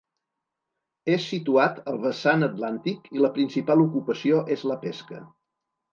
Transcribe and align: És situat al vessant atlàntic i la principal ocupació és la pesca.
És 1.15 1.27
situat 1.33 1.77
al 1.91 2.01
vessant 2.05 2.47
atlàntic 2.49 3.11
i 3.19 3.23
la 3.27 3.33
principal 3.39 3.85
ocupació 3.85 4.41
és 4.57 4.65
la 4.73 4.79
pesca. 4.87 5.21